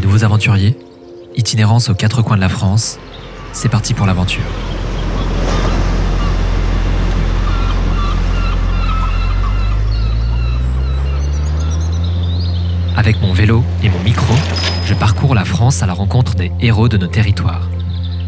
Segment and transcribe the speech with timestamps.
[0.00, 0.76] Nouveaux aventuriers,
[1.34, 2.98] itinérance aux quatre coins de la France,
[3.52, 4.42] c'est parti pour l'aventure.
[12.96, 14.34] Avec mon vélo et mon micro,
[14.84, 17.66] je parcours la France à la rencontre des héros de nos territoires.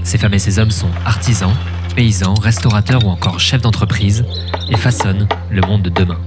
[0.03, 1.55] Ces femmes et ces hommes sont artisans,
[1.95, 4.25] paysans, restaurateurs ou encore chefs d'entreprise
[4.71, 6.19] et façonnent le monde de demain.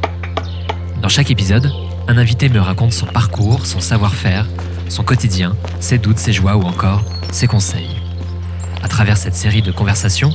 [1.02, 1.72] Dans chaque épisode,
[2.08, 4.46] un invité me raconte son parcours, son savoir-faire,
[4.90, 8.02] son quotidien, ses doutes, ses joies ou encore ses conseils.
[8.84, 10.32] À travers cette série de conversations,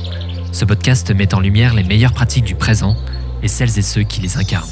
[0.51, 2.95] ce podcast met en lumière les meilleures pratiques du présent
[3.43, 4.69] et celles et ceux qui les incarnent.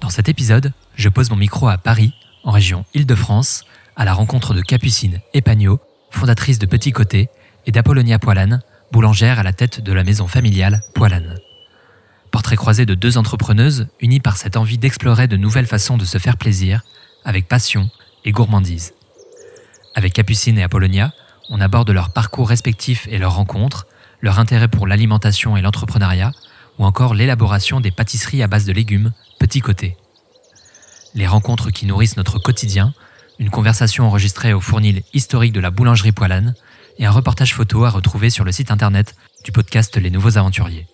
[0.00, 2.12] Dans cet épisode, je pose mon micro à Paris,
[2.44, 3.64] en région Île-de-France,
[3.96, 7.28] à la rencontre de Capucine Epagno, fondatrice de Petit Côté,
[7.66, 11.38] et d'Apollonia Poilane, boulangère à la tête de la maison familiale Poilane.
[12.32, 16.16] Portrait croisé de deux entrepreneuses unies par cette envie d'explorer de nouvelles façons de se
[16.16, 16.82] faire plaisir,
[17.26, 17.90] avec passion
[18.24, 18.94] et gourmandise.
[19.94, 21.12] Avec Capucine et Apollonia,
[21.50, 23.86] on aborde leur parcours respectif et leurs rencontres,
[24.22, 26.32] leur intérêt pour l'alimentation et l'entrepreneuriat,
[26.78, 29.98] ou encore l'élaboration des pâtisseries à base de légumes, petit côté.
[31.14, 32.94] Les rencontres qui nourrissent notre quotidien,
[33.40, 36.54] une conversation enregistrée au fournil historique de la boulangerie Poilane,
[36.98, 40.86] et un reportage photo à retrouver sur le site internet du podcast Les Nouveaux Aventuriers.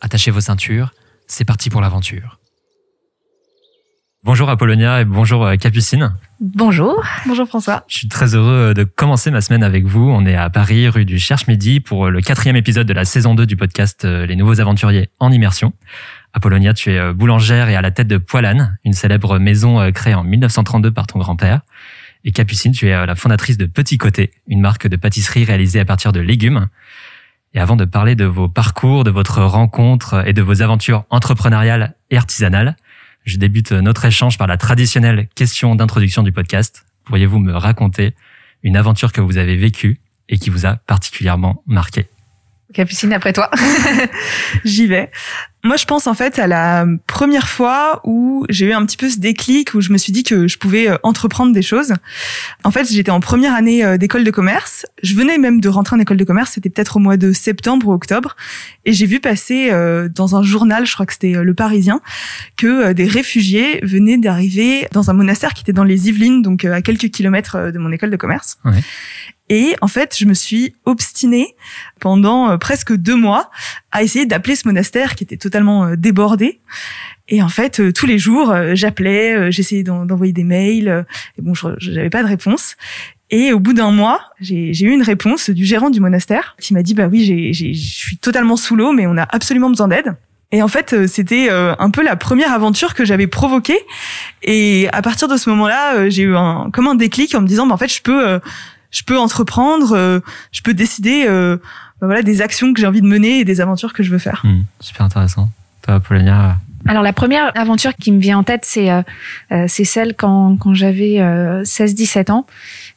[0.00, 0.92] Attachez vos ceintures,
[1.26, 2.38] c'est parti pour l'aventure.
[4.22, 6.14] Bonjour Apollonia et bonjour euh, Capucine.
[6.40, 7.02] Bonjour.
[7.26, 7.84] Bonjour François.
[7.88, 10.10] Je suis très heureux euh, de commencer ma semaine avec vous.
[10.10, 13.34] On est à Paris, rue du Cherche-Midi, pour euh, le quatrième épisode de la saison
[13.34, 15.72] 2 du podcast Les Nouveaux Aventuriers en immersion.
[16.34, 20.22] Apollonia, tu es boulangère et à la tête de Poilane, une célèbre maison créée en
[20.22, 21.62] 1932 par ton grand-père.
[22.24, 25.84] Et Capucine, tu es la fondatrice de Petit Côté, une marque de pâtisserie réalisée à
[25.84, 26.68] partir de légumes.
[27.52, 31.94] Et avant de parler de vos parcours, de votre rencontre et de vos aventures entrepreneuriales
[32.10, 32.76] et artisanales,
[33.24, 36.84] je débute notre échange par la traditionnelle question d'introduction du podcast.
[37.04, 38.14] Pourriez-vous me raconter
[38.62, 42.06] une aventure que vous avez vécue et qui vous a particulièrement marqué?
[42.72, 43.50] Capucine, après toi.
[44.64, 45.10] J'y vais.
[45.62, 49.10] Moi, je pense en fait à la première fois où j'ai eu un petit peu
[49.10, 51.92] ce déclic, où je me suis dit que je pouvais euh, entreprendre des choses.
[52.64, 54.86] En fait, j'étais en première année euh, d'école de commerce.
[55.02, 57.88] Je venais même de rentrer en école de commerce, c'était peut-être au mois de septembre
[57.88, 58.36] ou octobre.
[58.86, 62.00] Et j'ai vu passer euh, dans un journal, je crois que c'était Le Parisien,
[62.56, 66.80] que des réfugiés venaient d'arriver dans un monastère qui était dans les Yvelines, donc à
[66.80, 68.56] quelques kilomètres de mon école de commerce.
[68.64, 68.80] Ouais.
[69.50, 71.54] Et en fait, je me suis obstinée
[71.98, 73.50] pendant presque deux mois
[73.92, 76.60] à essayer d'appeler ce monastère qui était totalement euh, débordé.
[77.28, 81.06] Et en fait, euh, tous les jours, euh, j'appelais, j'essayais d'envoyer des mails.
[81.38, 82.76] et bon, je n'avais pas de réponse.
[83.30, 86.82] Et au bout d'un mois, j'ai eu une réponse du gérant du monastère qui m'a
[86.82, 90.16] dit bah oui, je suis totalement sous l'eau, mais on a absolument besoin d'aide.
[90.50, 93.78] Et en fait, c'était un peu la première aventure que j'avais provoquée.
[94.42, 97.68] Et à partir de ce moment-là, j'ai eu un comme un déclic en me disant
[97.68, 98.40] bah en fait, je peux
[98.90, 100.20] je peux entreprendre,
[100.50, 101.28] je peux décider
[102.00, 104.18] bah voilà, des actions que j'ai envie de mener et des aventures que je veux
[104.18, 104.42] faire.
[104.44, 105.50] Hmm, super intéressant.
[105.82, 109.02] Toi, Paulina alors la première aventure qui me vient en tête, c'est euh,
[109.52, 112.46] euh c'est celle quand, quand j'avais euh, 16-17 ans,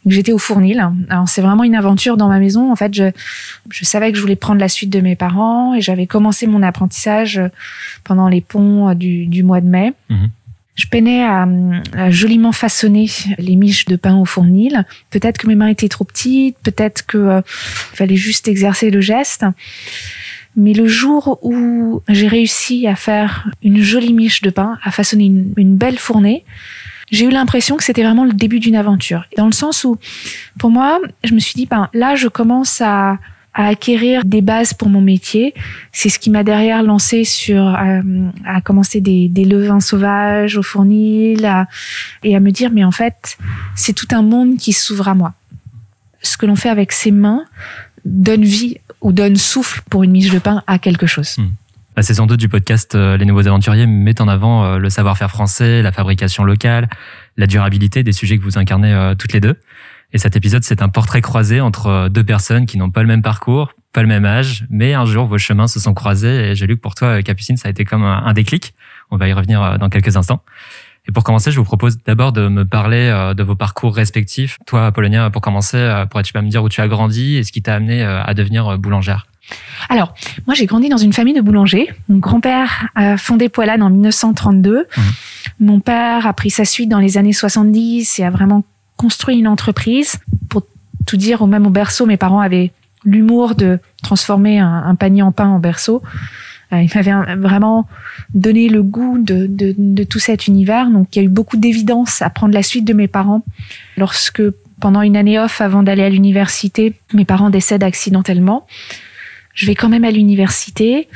[0.05, 0.89] j'étais au Fournil.
[1.09, 2.71] Alors c'est vraiment une aventure dans ma maison.
[2.71, 3.11] En fait, je,
[3.69, 6.63] je savais que je voulais prendre la suite de mes parents et j'avais commencé mon
[6.63, 7.41] apprentissage
[8.05, 9.93] pendant les ponts du, du mois de mai.
[10.09, 10.29] Mhm.
[10.75, 11.47] Je peinais à,
[12.09, 13.07] joliment façonner
[13.37, 14.85] les miches de pain au fournil.
[15.11, 19.45] Peut-être que mes mains étaient trop petites, peut-être que euh, fallait juste exercer le geste.
[20.55, 25.25] Mais le jour où j'ai réussi à faire une jolie miche de pain, à façonner
[25.25, 26.43] une, une belle fournée,
[27.11, 29.25] j'ai eu l'impression que c'était vraiment le début d'une aventure.
[29.37, 29.97] Dans le sens où,
[30.57, 33.19] pour moi, je me suis dit, ben là, je commence à
[33.53, 35.53] à acquérir des bases pour mon métier.
[35.91, 38.01] C'est ce qui m'a derrière lancé sur euh,
[38.45, 41.49] à commencer des, des levains sauvages au fournil
[42.23, 43.37] et à me dire mais en fait
[43.75, 45.33] c'est tout un monde qui s'ouvre à moi.
[46.21, 47.43] Ce que l'on fait avec ses mains
[48.05, 51.37] donne vie ou donne souffle pour une miche de pain à quelque chose.
[51.37, 51.49] Hmm.
[51.95, 55.29] La saison 2 du podcast euh, Les Nouveaux Aventuriers met en avant euh, le savoir-faire
[55.29, 56.89] français, la fabrication locale,
[57.37, 59.57] la durabilité des sujets que vous incarnez toutes les deux.
[60.13, 63.23] Et cet épisode, c'est un portrait croisé entre deux personnes qui n'ont pas le même
[63.23, 66.67] parcours, pas le même âge, mais un jour, vos chemins se sont croisés et j'ai
[66.67, 68.73] lu que pour toi, Capucine, ça a été comme un déclic.
[69.13, 70.41] On va y revenir euh, dans quelques instants.
[71.07, 74.57] Et pour commencer, je vous propose d'abord de me parler euh, de vos parcours respectifs.
[74.65, 77.51] Toi, Apollonia, pour commencer, euh, pourrais-tu pas me dire où tu as grandi et ce
[77.51, 79.27] qui t'a amené à devenir boulangère?
[79.89, 80.15] Alors,
[80.47, 81.93] moi, j'ai grandi dans une famille de boulangers.
[82.07, 84.79] Mon grand-père a fondé Poilane en 1932.
[84.79, 85.01] Mmh.
[85.59, 88.63] Mon père a pris sa suite dans les années 70 et a vraiment
[89.03, 90.15] construit une entreprise.
[90.49, 90.63] Pour
[91.05, 92.71] tout dire, au même au berceau, mes parents avaient
[93.03, 96.01] l'humour de transformer un, panier en pain en berceau.
[96.71, 97.85] il m'avait vraiment
[98.33, 100.89] donné le goût de, de, tout cet univers.
[100.89, 103.43] Donc il y a eu beaucoup d'évidence à prendre la suite de mes parents.
[103.97, 104.41] Lorsque
[104.79, 108.65] pendant une année off avant d'aller à l'université, mes parents décèdent accidentellement.
[109.53, 111.09] Je vais quand même à l'université.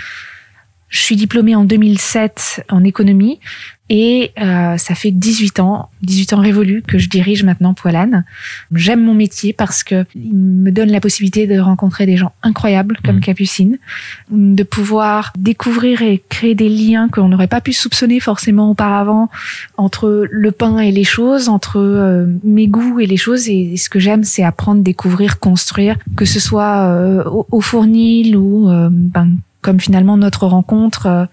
[0.89, 3.39] Je suis diplômée en 2007 en économie
[3.89, 8.25] et euh, ça fait 18 ans, 18 ans révolus que je dirige maintenant Poilane.
[8.73, 12.97] J'aime mon métier parce que il me donne la possibilité de rencontrer des gens incroyables
[13.05, 13.21] comme mmh.
[13.21, 13.77] Capucine,
[14.29, 19.29] de pouvoir découvrir et créer des liens qu'on n'aurait pas pu soupçonner forcément auparavant
[19.77, 23.47] entre le pain et les choses, entre euh, mes goûts et les choses.
[23.47, 28.69] Et, ce que j'aime, c'est apprendre, découvrir, construire, que ce soit euh, au, fournil ou
[28.89, 29.29] ben,
[29.61, 31.25] comme finalement notre rencontre euh,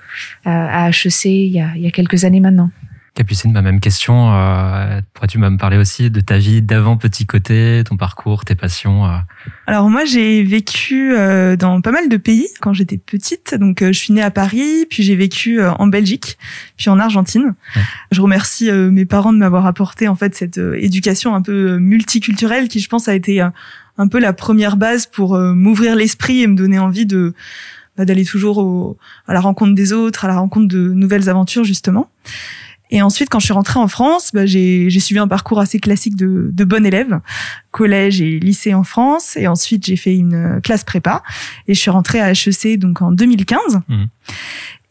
[0.45, 2.71] à HEC il y, a, il y a quelques années maintenant.
[3.15, 4.35] Capucine, ma même question.
[4.35, 9.07] Euh, pourrais-tu me parler aussi de ta vie d'avant Petit Côté, ton parcours, tes passions
[9.07, 9.19] euh?
[9.69, 13.55] Alors moi, j'ai vécu euh, dans pas mal de pays quand j'étais petite.
[13.55, 16.39] Donc je suis née à Paris, puis j'ai vécu en Belgique,
[16.77, 17.55] puis en Argentine.
[18.11, 22.81] Je remercie mes parents de m'avoir apporté en fait cette éducation un peu multiculturelle qui,
[22.81, 26.81] je pense, a été un peu la première base pour m'ouvrir l'esprit et me donner
[26.81, 27.33] envie de
[27.97, 28.97] bah, d'aller toujours au,
[29.27, 32.09] à la rencontre des autres, à la rencontre de nouvelles aventures justement.
[32.91, 36.17] Et ensuite, quand je suis rentrée en France, bah, j'ai suivi un parcours assez classique
[36.17, 37.21] de, de bon élève,
[37.71, 39.37] collège et lycée en France.
[39.37, 41.23] Et ensuite, j'ai fait une classe prépa
[41.67, 43.81] et je suis rentrée à HEC donc en 2015.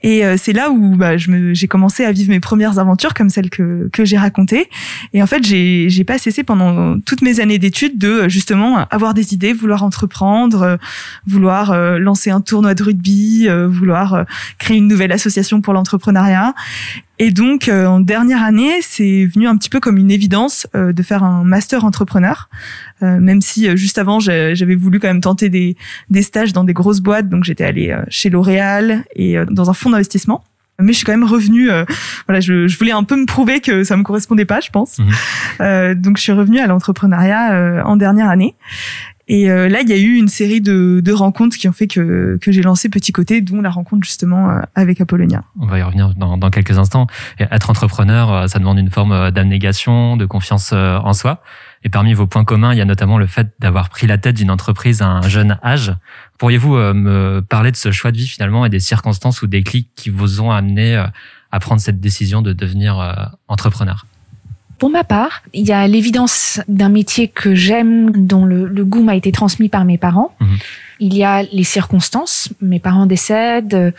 [0.04, 3.50] Et euh, c'est là où bah, j'ai commencé à vivre mes premières aventures comme celles
[3.50, 4.70] que, que j'ai racontées.
[5.14, 9.34] Et en fait, j'ai, pas cessé pendant toutes mes années d'études de justement avoir des
[9.34, 10.78] idées, vouloir entreprendre, euh,
[11.26, 14.26] vouloir euh, lancer un tournoi de rugby, vouloir
[14.58, 16.54] créer une nouvelle association pour l'entrepreneuriat.
[17.24, 20.92] Et donc, euh, en dernière année, c'est venu un petit peu comme une évidence euh,
[20.92, 22.50] de faire un master entrepreneur,
[23.02, 25.78] euh, même si juste avant, j'avais voulu quand même tenter des,
[26.10, 27.30] des stages dans des grosses boîtes.
[27.30, 30.44] Donc, j'étais allée chez L'Oréal et dans un fonds d'investissement.
[30.82, 31.70] Mais je suis quand même revenue.
[32.28, 35.00] voilà, je, je, voulais un peu me prouver que ça me correspondait pas, je pense.
[35.00, 35.94] Mmh.
[35.94, 38.54] donc, je suis revenue à l'entrepreneuriat en dernière année.
[39.28, 41.88] Et euh, là, il y a eu une série de, de rencontres qui ont fait
[41.88, 45.44] que, que j'ai lancé Petit Côté, dont la rencontre justement euh, avec Apollonia.
[45.60, 47.08] On va y revenir dans, dans quelques instants.
[47.40, 51.42] Et être entrepreneur, euh, ça demande une forme d'abnégation, de confiance en soi.
[51.84, 54.36] Et parmi vos points communs, il y a notamment le fait d'avoir pris la tête
[54.36, 55.94] d'une entreprise à un jeune âge.
[56.38, 59.90] Pourriez-vous me parler de ce choix de vie finalement et des circonstances ou des clics
[59.96, 60.96] qui vous ont amené
[61.52, 64.06] à prendre cette décision de devenir entrepreneur?
[64.78, 69.16] Pour ma part, il y a l'évidence d'un métier que j'aime, dont le, goût m'a
[69.16, 70.36] été transmis par mes parents.
[70.40, 70.58] Mhm.
[71.00, 72.50] Il y a les circonstances.
[72.62, 73.94] Mes parents décèdent.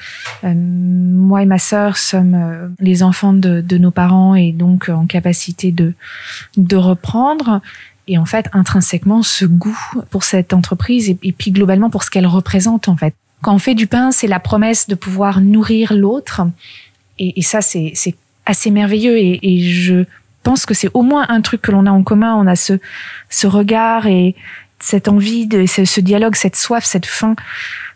[0.45, 5.07] Euh, moi et ma sœur sommes euh, les enfants de, nos parents et donc en
[5.07, 5.95] capacité de,
[6.57, 7.61] de reprendre.
[8.07, 9.79] Et en fait, intrinsèquement, ce goût
[10.11, 13.15] pour cette entreprise et, puis globalement pour ce qu'elle représente en fait.
[13.43, 16.43] Quand on fait du pain, c'est la promesse de pouvoir nourrir l'autre.
[17.19, 17.95] Et, ça, c'est
[18.47, 19.19] assez merveilleux.
[19.19, 20.05] Et, et je
[20.45, 22.37] pense que c'est au moins un truc que l'on a en commun.
[22.37, 22.75] On a ce,
[23.31, 24.37] ce regard et
[24.79, 27.35] cette envie, de, ce, dialogue, cette soif, cette faim.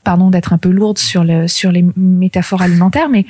[0.05, 3.27] Pardon d'être un peu lourde sur, le, sur les métaphores alimentaires, mais,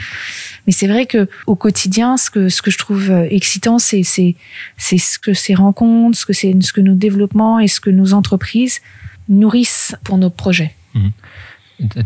[0.66, 4.04] mais c'est vrai que au quotidien, ce que, ce que je trouve euh, excitant, c'est,
[4.04, 4.36] c'est,
[4.76, 7.90] c'est ce que ces rencontres, ce que, c'est, ce que nos développements et ce que
[7.90, 8.80] nos entreprises
[9.28, 10.74] nourrissent pour nos projets.
[10.94, 11.08] Mmh.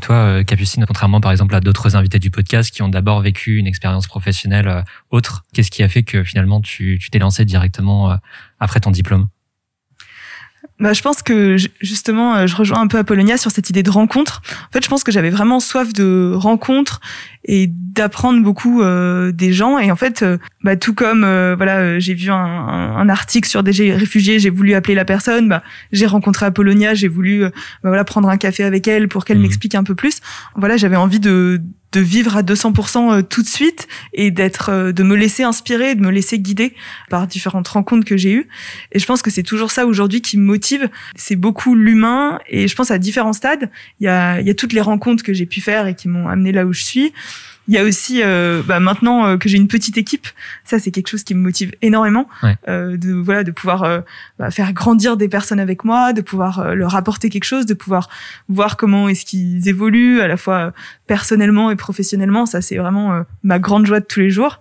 [0.03, 3.57] Toi, euh, Capucine, contrairement par exemple à d'autres invités du podcast qui ont d'abord vécu
[3.57, 8.13] une expérience professionnelle euh, autre, qu'est-ce qui a fait que finalement tu t'es lancé directement
[8.13, 8.17] euh,
[8.61, 9.29] après ton diplôme?
[10.83, 14.43] Bah, je pense que justement, je rejoins un peu Apollonia sur cette idée de rencontre.
[14.69, 17.01] En fait, je pense que j'avais vraiment soif de rencontre
[17.45, 21.99] et d'apprendre beaucoup euh, des gens et en fait euh, bah, tout comme euh, voilà
[21.99, 26.07] j'ai vu un, un, article sur des réfugiés j'ai voulu appeler la personne bah, j'ai
[26.07, 27.51] rencontré Apollonia j'ai voulu bah,
[27.83, 29.43] voilà prendre un café avec elle pour qu'elle mmh.
[29.43, 30.21] m'explique un peu plus
[30.55, 31.61] voilà j'avais envie de
[31.93, 36.11] de vivre à 200% tout de suite et d'être de me laisser inspirer de me
[36.11, 36.75] laisser guider
[37.11, 38.49] par différentes rencontres que j'ai eues.
[38.93, 40.89] Et je pense que c'est toujours ça aujourd'hui qui me motive.
[41.17, 43.71] C'est beaucoup l'humain et je pense à différents stades.
[44.01, 46.09] Il y a il y a toutes les rencontres que j'ai pu faire et qui
[46.09, 47.13] m'ont amené là où je suis
[47.69, 50.27] il y a aussi euh, bah, maintenant euh, que j'ai une petite équipe,
[50.65, 52.29] ça c'est quelque chose qui me motive énormément
[52.69, 54.01] euh, de voilà de pouvoir euh,
[54.39, 58.09] bah, faire grandir des personnes avec moi, de pouvoir leur apporter quelque chose, de pouvoir
[58.49, 60.73] voir comment est-ce qu'ils évoluent à la fois
[61.07, 62.47] personnellement et professionnellement.
[62.47, 64.59] Ça c'est vraiment ma grande joie de tous les jours.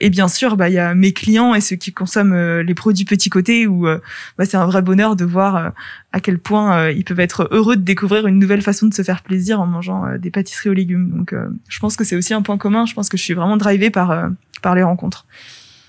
[0.00, 2.74] Et bien sûr, bah il y a mes clients et ceux qui consomment euh, les
[2.74, 4.00] produits petits côtés où euh,
[4.36, 5.70] bah, c'est un vrai bonheur de voir euh,
[6.12, 9.22] à quel point ils peuvent être heureux de découvrir une nouvelle façon de se faire
[9.22, 11.10] plaisir en mangeant des pâtisseries aux légumes.
[11.10, 11.34] Donc,
[11.68, 12.86] je pense que c'est aussi un point commun.
[12.86, 14.28] Je pense que je suis vraiment drivée par
[14.62, 15.26] par les rencontres.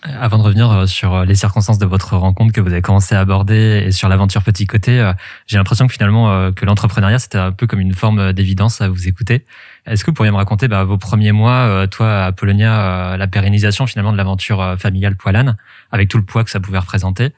[0.01, 3.83] Avant de revenir sur les circonstances de votre rencontre que vous avez commencé à aborder
[3.85, 5.11] et sur l'aventure Petit Côté,
[5.45, 9.07] j'ai l'impression que finalement que l'entrepreneuriat c'était un peu comme une forme d'évidence à vous
[9.07, 9.45] écouter.
[9.85, 14.11] Est-ce que vous pourriez me raconter bah, vos premiers mois, toi Apollonia, la pérennisation finalement
[14.11, 15.57] de l'aventure familiale Poilane,
[15.91, 17.31] avec tout le poids que ça pouvait représenter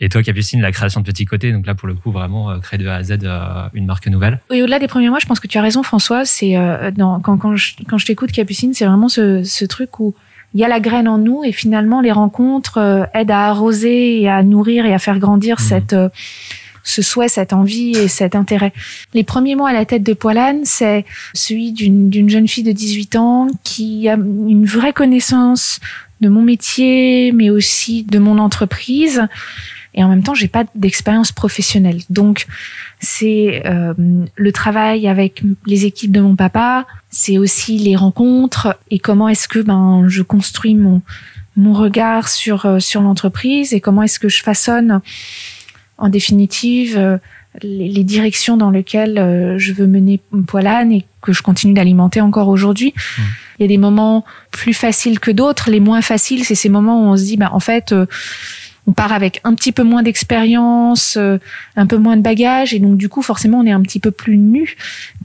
[0.00, 2.76] et toi, Capucine, la création de Petit Côté, donc là, pour le coup, vraiment, créer
[2.76, 3.18] de A à Z
[3.72, 4.40] une marque nouvelle.
[4.50, 6.24] Oui, au-delà des premiers mois, je pense que tu as raison, François.
[6.24, 6.56] C'est
[6.96, 10.16] quand, quand je, quand je t'écoute, Capucine, c'est vraiment ce, ce truc où
[10.54, 14.20] il y a la graine en nous et finalement les rencontres euh, aident à arroser
[14.20, 15.62] et à nourrir et à faire grandir mmh.
[15.62, 16.08] cette euh,
[16.84, 18.72] ce souhait, cette envie et cet intérêt.
[19.14, 23.16] Les premiers mois à la tête de Poilane, c'est celui d'une jeune fille de 18
[23.16, 25.80] ans qui a une vraie connaissance
[26.20, 29.22] de mon métier, mais aussi de mon entreprise.
[29.94, 32.00] Et en même temps, j'ai pas d'expérience professionnelle.
[32.08, 32.46] Donc,
[33.00, 33.92] c'est euh,
[34.36, 39.48] le travail avec les équipes de mon papa, c'est aussi les rencontres et comment est-ce
[39.48, 41.02] que ben je construis mon
[41.56, 45.02] mon regard sur euh, sur l'entreprise et comment est-ce que je façonne
[46.02, 47.16] en définitive euh,
[47.62, 52.94] les, directions dans lesquelles je veux mener Poilane et que je continue d'alimenter encore aujourd'hui.
[52.96, 53.22] Mmh.
[53.58, 55.70] Il y a des moments plus faciles que d'autres.
[55.70, 57.94] Les moins faciles, c'est ces moments où on se dit, ben, en fait,
[58.86, 61.38] on part avec un petit peu moins d'expérience, euh,
[61.76, 64.10] un peu moins de bagages, et donc du coup forcément on est un petit peu
[64.10, 64.76] plus nu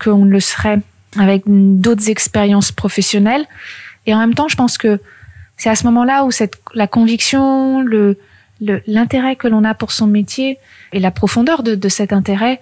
[0.03, 0.79] qu'on le serait
[1.17, 3.45] avec d'autres expériences professionnelles.
[4.05, 4.99] Et en même temps, je pense que
[5.57, 8.17] c'est à ce moment-là où cette, la conviction, le,
[8.59, 10.57] l'intérêt que l'on a pour son métier
[10.93, 12.59] et la profondeur de, de cet intérêt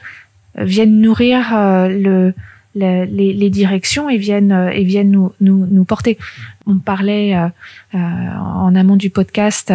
[0.57, 2.33] euh, viennent nourrir euh, le,
[2.75, 6.17] les, les, directions et viennent euh, et viennent nous, nous, nous porter.
[6.65, 7.47] On parlait euh,
[7.95, 9.73] euh, en amont du podcast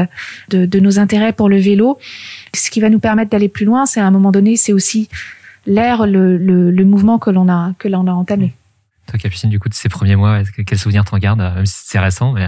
[0.51, 1.99] de, de, nos intérêts pour le vélo.
[2.55, 5.09] Ce qui va nous permettre d'aller plus loin, c'est à un moment donné, c'est aussi
[5.67, 8.53] l'air, le, le, le, mouvement que l'on a que l'on a entamé.
[9.07, 11.99] Toi, Capucine, du coup, de ces premiers mois, quel souvenir t'en gardes, même si c'est
[11.99, 12.47] récent, mais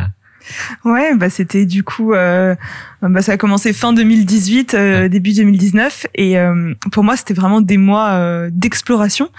[0.84, 2.54] Ouais, bah c'était du coup, euh,
[3.02, 7.61] bah ça a commencé fin 2018, euh, début 2019, et euh, pour moi c'était vraiment
[7.61, 9.30] des mois euh, d'exploration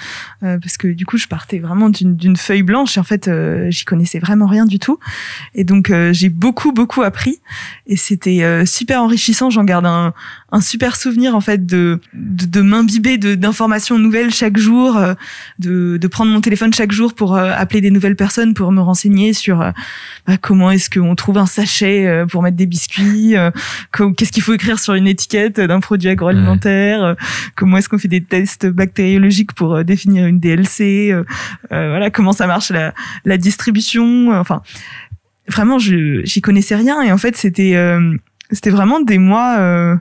[0.42, 2.98] parce que du coup je partais vraiment d'une feuille blanche.
[2.98, 3.30] Et en fait
[3.70, 5.00] j'y connaissais vraiment rien du tout,
[5.56, 7.40] et donc j'ai beaucoup beaucoup appris.
[7.88, 9.50] Et c'était super enrichissant.
[9.50, 10.14] J'en garde un,
[10.54, 14.98] un super souvenir en fait de de, de m'imbiber d'informations nouvelles chaque jour,
[15.60, 19.34] de, de prendre mon téléphone chaque jour pour appeler des nouvelles personnes pour me renseigner
[19.34, 19.74] sur
[20.28, 23.52] bah, comment est-ce qu'on trouve un sachet euh, pour mettre des biscuits euh,
[24.18, 27.14] Qu'est-ce qu'il faut écrire sur une étiquette d'un produit agroalimentaire euh,
[27.56, 31.14] Comment est-ce qu'on fait des tests bactériologiques pour définir une DLC
[31.70, 32.94] Voilà, comment ça marche la,
[33.26, 34.62] la distribution Enfin,
[35.48, 37.76] vraiment, je j'y connaissais rien et en fait, c'était
[38.52, 40.00] c'était vraiment des mois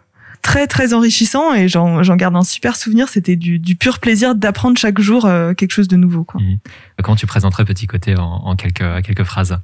[0.53, 3.09] très très enrichissants et j'en garde un super souvenir.
[3.09, 5.23] C'était du, du, pur plaisir d'apprendre chaque jour
[5.57, 6.25] quelque chose de nouveau.
[6.25, 6.41] Quoi.
[6.41, 6.59] Mmh.
[7.03, 9.59] Comment tu présenterais Petit Côté en, en quelques, quelques phrases?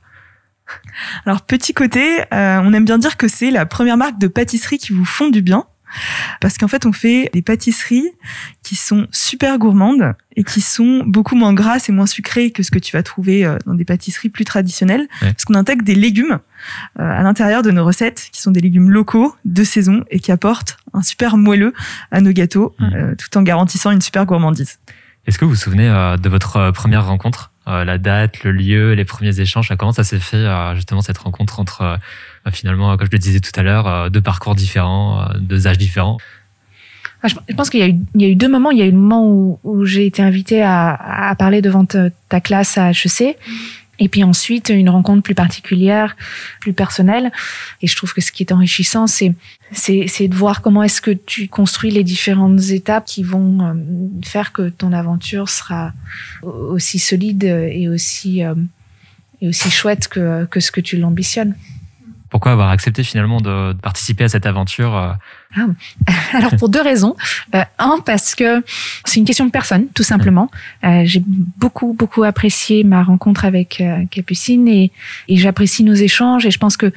[1.25, 4.79] Alors petit côté, euh, on aime bien dire que c'est la première marque de pâtisserie
[4.79, 5.65] qui vous font du bien.
[6.41, 8.11] Parce qu'en fait, on fait des pâtisseries
[8.63, 12.71] qui sont super gourmandes et qui sont beaucoup moins grasses et moins sucrées que ce
[12.71, 15.09] que tu vas trouver euh, dans des pâtisseries plus traditionnelles.
[15.21, 16.39] Parce qu'on intègre des légumes
[16.99, 20.33] euh, à l'intérieur de nos recettes, qui sont des légumes locaux de saison et qui
[20.33, 21.73] apportent un super moelleux
[22.11, 23.15] à nos gâteaux, mmh.
[23.17, 24.79] tout en garantissant une super gourmandise.
[25.27, 27.53] Est-ce que vous vous souvenez de votre première rencontre?
[27.69, 31.19] Euh, la date, le lieu, les premiers échanges, comment ça s'est fait euh, justement cette
[31.19, 31.97] rencontre entre euh,
[32.53, 36.19] finalement, comme je le disais tout à l'heure, deux parcours différents, deux âges différents
[37.25, 38.71] je pense qu'il y, a eu deux moments.
[38.71, 42.79] Il y a eu le moment où, j'ai été invitée à, parler devant ta classe
[42.79, 43.37] à HEC.
[44.01, 46.17] Et puis ensuite, une rencontre plus particulière,
[46.61, 47.33] plus personnelle.
[47.83, 49.35] Et je trouve que ce qui est enrichissant, c'est
[49.75, 53.75] de voir comment est-ce que tu construis les différentes étapes qui vont euh,
[54.23, 55.93] faire que ton aventure sera
[56.43, 58.55] aussi solide et aussi euh,
[59.41, 61.55] et aussi chouette que ce que tu l'ambitionnes.
[62.31, 65.13] Pourquoi avoir accepté finalement de participer à cette aventure euh,
[65.57, 65.67] ah.
[66.37, 67.17] Alors pour deux raisons.
[67.55, 68.63] Euh, un parce que
[69.05, 70.51] c'est une question de personne, tout simplement.
[70.85, 74.93] Euh, j'ai beaucoup beaucoup apprécié ma rencontre avec euh, Capucine et,
[75.29, 76.93] et j'apprécie nos échanges et je pense que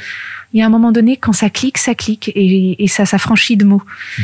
[0.54, 3.56] il y a un moment donné quand ça clique, ça clique et, et ça s'affranchit
[3.56, 3.84] de mots.
[4.18, 4.24] Hmm.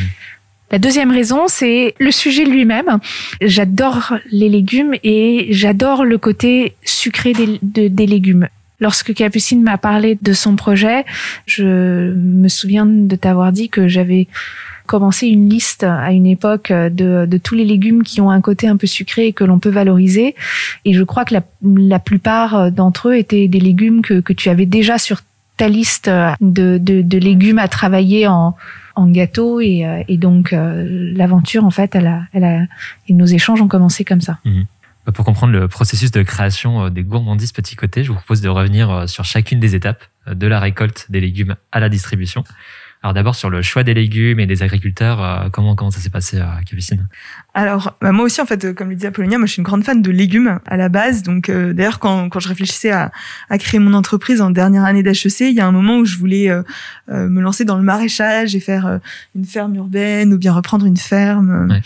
[0.71, 2.99] La deuxième raison, c'est le sujet lui-même.
[3.39, 8.49] J'adore les légumes et j'adore le côté sucré des, des légumes.
[8.79, 11.03] Lorsque Capucine m'a parlé de son projet,
[11.45, 14.27] je me souviens de t'avoir dit que j'avais
[14.85, 18.77] commencé une liste à une époque de, tous les légumes qui ont un côté un
[18.77, 20.35] peu sucré et que l'on peut valoriser.
[20.85, 24.97] Et je crois que la, plupart d'entre eux étaient des légumes que, tu avais déjà
[24.97, 25.21] sur
[25.57, 28.55] ta liste de, légumes à travailler en,
[28.99, 32.61] gâteau et, et donc euh, l'aventure en fait elle a,
[33.07, 34.39] et nos échanges ont commencé comme ça.
[34.43, 34.61] Mmh.
[35.13, 38.49] Pour comprendre le processus de création euh, des gourmandises petit côté, je vous propose de
[38.49, 42.43] revenir euh, sur chacune des étapes de la récolte des légumes à la distribution.
[43.03, 46.09] Alors d'abord sur le choix des légumes et des agriculteurs, euh, comment comment ça s'est
[46.09, 47.07] passé à Capucine
[47.53, 49.83] Alors bah, moi aussi en fait, comme le disait Apollonia, moi je suis une grande
[49.83, 51.21] fan de légumes à la base.
[51.21, 53.11] Donc euh, d'ailleurs quand, quand je réfléchissais à,
[53.49, 56.17] à créer mon entreprise en dernière année d'HEC, il y a un moment où je
[56.17, 56.63] voulais euh,
[57.07, 58.99] me lancer dans le maraîchage et faire
[59.35, 61.67] une ferme urbaine ou bien reprendre une ferme.
[61.69, 61.81] Ouais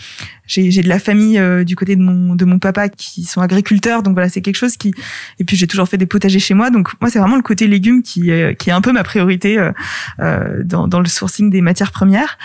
[0.52, 4.02] j'ai de la famille euh, du côté de mon de mon papa qui sont agriculteurs
[4.02, 4.92] donc voilà c'est quelque chose qui
[5.38, 6.70] et puis j'ai toujours fait des potagers chez moi.
[6.70, 9.72] Donc moi c'est vraiment le côté légumes qui qui est un peu ma priorité euh,
[10.20, 12.38] euh, dans dans le sourcing des matières premières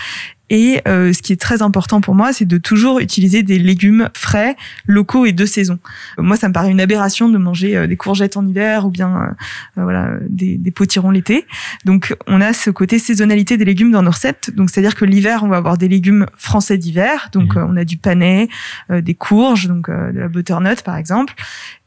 [0.50, 4.10] et euh, ce qui est très important pour moi, c'est de toujours utiliser des légumes
[4.13, 5.80] frais, locaux et de saison.
[6.18, 9.36] Moi, ça me paraît une aberration de manger euh, des courgettes en hiver ou bien
[9.77, 11.46] euh, voilà des, des potirons l'été.
[11.84, 14.51] Donc, on a ce côté saisonnalité des légumes dans nos recettes.
[14.56, 17.30] Donc, c'est-à-dire que l'hiver, on va avoir des légumes français d'hiver.
[17.34, 17.68] Donc, mmh.
[17.70, 18.48] on a du panais,
[18.89, 21.34] des courges, donc de la butternut par exemple.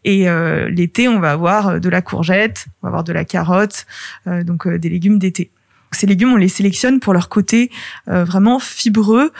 [0.04, 0.26] Et
[0.70, 3.86] l'été, on va avoir de la courgette, on va avoir de la carotte,
[4.26, 5.50] donc des légumes d'été.
[5.92, 7.70] Ces légumes, on les sélectionne pour leur côté
[8.08, 9.32] euh, vraiment fibreux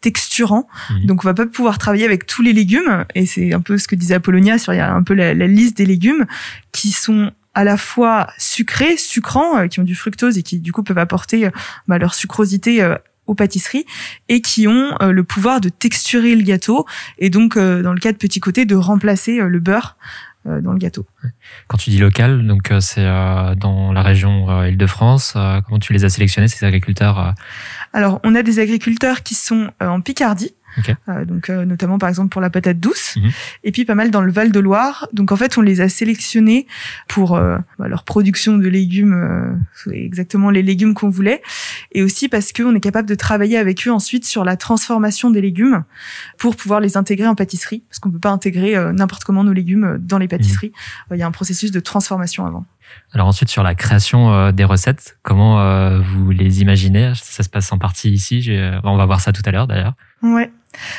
[0.00, 0.66] texturant.
[0.90, 1.06] Mhm.
[1.06, 3.88] Donc on va pas pouvoir travailler avec tous les légumes et c'est un peu ce
[3.88, 6.26] que disait Apollonia sur il y a un peu la, liste des légumes
[6.72, 10.72] qui sont à la fois sucrés, sucrants, euh, qui ont du fructose et qui du
[10.72, 11.50] coup peuvent apporter euh,
[11.88, 12.86] bah, leur sucrosité
[13.26, 13.86] aux pâtisseries
[14.28, 16.84] et qui ont le pouvoir de texturer le gâteau
[17.18, 19.96] et donc dans le cas de Petit Côté de remplacer le beurre
[20.44, 21.06] dans le gâteau.
[21.68, 25.36] Quand tu dis local, donc euh, c'est euh, dans la région Île-de-France.
[25.66, 27.34] comment tu les as sélectionnés ces agriculteurs
[27.92, 30.54] Alors, on a des agriculteurs qui sont en Picardie
[31.08, 33.30] euh, donc euh, notamment par exemple pour la patate douce, mhm.
[33.64, 35.08] et puis pas mal dans le Val de Loire.
[35.12, 36.66] Donc en fait, on les a sélectionnés
[37.08, 39.58] pour euh, bah, leur production de légumes,
[39.92, 41.42] exactement les légumes qu'on voulait,
[41.92, 45.40] et aussi parce qu'on est capable de travailler avec eux ensuite sur la transformation des
[45.40, 45.84] légumes
[46.38, 49.98] pour pouvoir les intégrer en pâtisserie, parce qu'on peut pas intégrer n'importe comment nos légumes
[50.00, 50.72] dans les pâtisseries.
[51.10, 51.16] Mhm.
[51.16, 52.64] Il y a un processus de transformation avant.
[53.12, 57.12] Alors ensuite sur la création des recettes, comment vous les imaginez?
[57.14, 58.58] Ça se passe en partie ici.
[58.82, 59.94] On va voir ça tout à l'heure d'ailleurs.
[60.22, 60.50] Ouais.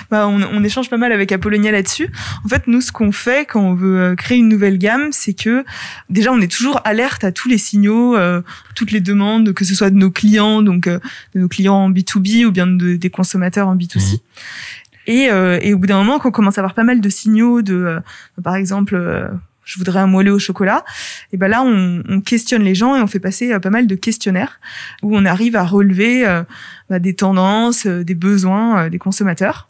[0.09, 2.09] Bah, on, on, échange pas mal avec Apollonia là-dessus.
[2.43, 5.33] En fait, nous, ce qu'on fait quand on veut euh, créer une nouvelle gamme, c'est
[5.33, 5.65] que
[6.09, 8.41] déjà, on est toujours alerte à tous les signaux, euh,
[8.75, 10.99] toutes les demandes, que ce soit de nos clients, donc euh,
[11.33, 14.15] de nos clients en B2B ou bien de, des consommateurs en B2C.
[14.15, 14.17] Mmh.
[15.07, 15.25] Et,
[15.61, 17.99] et, au bout d'un moment, quand on commence à avoir pas mal de signaux de,
[18.43, 19.29] par exemple,
[19.65, 20.85] je voudrais un moelleux au chocolat.
[21.33, 23.95] Et ben là, on, on, questionne les gens et on fait passer pas mal de
[23.95, 24.59] questionnaires
[25.01, 26.25] où on arrive à relever
[26.89, 29.69] bah, des tendances, euh, des besoins euh, des consommateurs.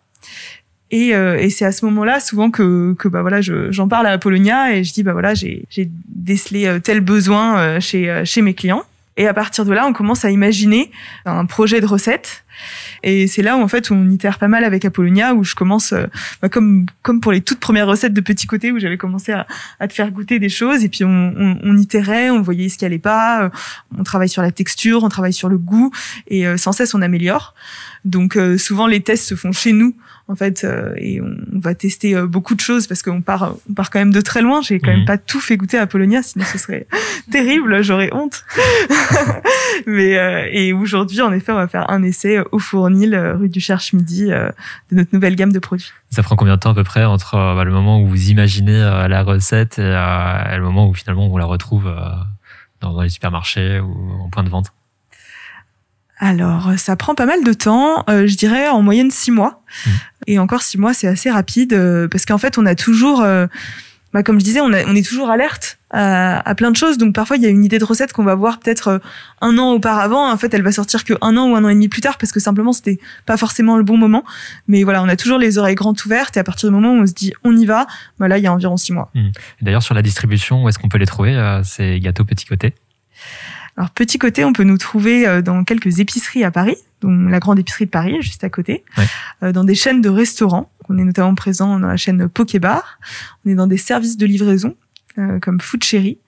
[0.92, 4.12] Et, euh, et c'est à ce moment-là souvent que, que bah voilà, j'en parle à
[4.12, 5.66] Apollonia et je dis bah voilà, j'ai
[6.08, 8.84] décelé tel besoin chez chez mes clients.
[9.18, 10.92] Et à partir de là, on commence à imaginer
[11.26, 12.46] un projet de recette.
[13.04, 15.94] Et c'est là où en fait on itère pas mal avec Apollonia, où je commence,
[15.94, 16.06] euh,
[16.42, 19.46] bah, comme comme pour les toutes premières recettes de Petit Côté, où j'avais commencé à,
[19.80, 22.78] à, te faire goûter des choses, et puis on, on, on itérait, on voyait ce
[22.78, 23.50] qui allait pas, euh,
[23.98, 25.92] on travaille sur la texture, on travaille sur le goût,
[26.28, 27.54] et euh, sans cesse on améliore.
[28.06, 29.96] Donc souvent les tests se font chez nous
[30.28, 33.74] en fait, euh, et on, va tester euh, beaucoup de choses parce qu'on part, on
[33.74, 34.62] part quand même de très loin.
[34.62, 35.06] J'ai quand même mhm.
[35.06, 36.88] pas tout fait goûter à Polonia, sinon ce serait
[37.32, 38.44] terrible, j'aurais honte.
[39.86, 43.60] Mais euh, et aujourd'hui, en effet, on va faire un essai au Fournil, rue du
[43.60, 44.52] Cherche Midi, de
[44.92, 45.92] notre nouvelle gamme de produits.
[46.10, 48.80] Ça prend combien de temps à peu près entre bah, le moment où vous imaginez
[48.80, 51.94] la recette et, le moment où finalement on la retrouve
[52.82, 54.72] dans, dans les supermarchés ou en point de vente?
[56.18, 59.64] Alors, ça prend pas mal de temps, euh, je dirais en moyenne six mois.
[59.86, 59.90] Mmh.
[60.28, 63.48] Et encore six mois, c'est assez rapide euh, parce qu'en fait, on a toujours, euh,
[64.14, 66.98] bah, comme je disais, on, a, on est toujours alerte à, à, plein de choses.
[66.98, 69.02] Donc parfois, il y a une idée de recette qu'on va voir peut-être
[69.42, 70.32] un an auparavant.
[70.32, 72.18] En fait, elle va sortir que un an ou un an et demi plus tard
[72.18, 74.24] parce que simplement, c'était pas forcément le bon moment.
[74.70, 77.02] Mais voilà, on a toujours les oreilles grandes ouvertes et à partir du moment où
[77.02, 77.88] on se dit on y va,
[78.20, 79.12] bah là, il y a environ six mois.
[79.16, 79.28] Mmh.
[79.62, 82.74] D'ailleurs, sur la distribution, où est-ce qu'on peut les trouver ces gâteaux petit côté?
[83.78, 87.40] Alors petit côté, on peut nous trouver euh, dans quelques épiceries à Paris, dont la
[87.40, 88.86] grande épicerie de Paris juste à côté,
[89.44, 90.72] euh, dans des chaînes de restaurants.
[90.88, 93.00] On est notamment présent dans la chaîne Pokébar.
[93.46, 94.76] On est dans des services de livraison
[95.18, 96.20] euh, comme Food Cherry.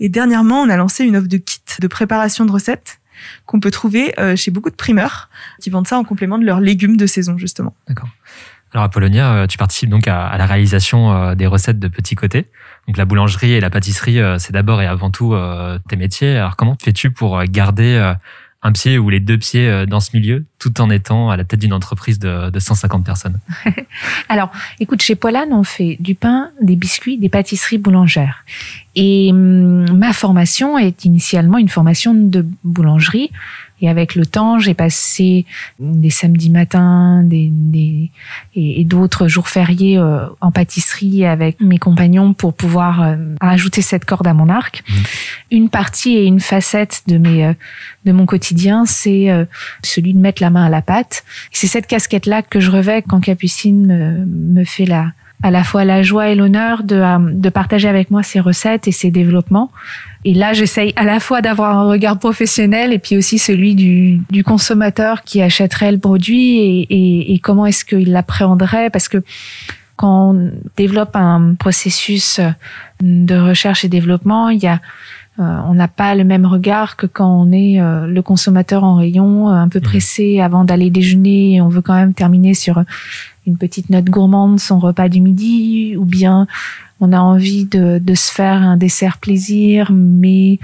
[0.00, 2.98] Et dernièrement, on a lancé une offre de kit de préparation de recettes
[3.46, 6.96] qu'on peut trouver chez beaucoup de primeurs qui vendent ça en complément de leurs légumes
[6.96, 7.72] de saison justement.
[7.86, 8.08] D'accord.
[8.72, 12.46] Alors Apollonia, tu participes donc à, la réalisation des recettes de petits côtés.
[12.88, 16.36] Donc la boulangerie et la pâtisserie, euh, c'est d'abord et avant tout euh, tes métiers.
[16.36, 18.14] Alors comment fais-tu pour euh, garder
[18.64, 21.60] un pied ou les deux pieds dans ce milieu, tout en étant à la tête
[21.60, 23.40] d'une entreprise de, de 150 personnes?
[24.28, 28.44] Alors, écoute, chez Poilane, on fait du pain, des biscuits, des pâtisseries boulangères.
[28.94, 33.32] Et hum, ma formation est initialement une formation de boulangerie.
[33.82, 35.44] Et avec le temps, j'ai passé
[35.80, 38.10] des samedis matins des, des,
[38.54, 44.04] et, d'autres jours fériés euh, en pâtisserie avec mes compagnons pour pouvoir euh, ajouter cette
[44.04, 44.84] corde à mon arc.
[44.88, 44.92] Mmh.
[45.50, 47.52] Une partie et une facette de mes euh,
[48.04, 49.28] de mon quotidien, c'est
[49.84, 51.22] celui de mettre la main à la pâte.
[51.52, 55.84] C'est cette casquette-là que je revais quand Capucine me, me fait la à la fois
[55.84, 59.70] la joie et l'honneur de, de partager avec moi ses recettes et ses développements.
[60.24, 64.20] Et là, j'essaye à la fois d'avoir un regard professionnel et puis aussi celui du,
[64.30, 69.18] du consommateur qui achèterait le produit et, et, et comment est-ce qu'il l'appréhenderait parce que
[69.96, 72.40] quand on développe un processus
[73.00, 74.80] de recherche et développement, il y a
[75.40, 78.96] euh, on n'a pas le même regard que quand on est euh, le consommateur en
[78.96, 79.82] rayon, euh, un peu mmh.
[79.82, 82.82] pressé avant d'aller déjeuner et on veut quand même terminer sur
[83.46, 86.46] une petite note gourmande son repas du midi, ou bien
[87.02, 90.58] on a envie de, de se faire un dessert plaisir, mais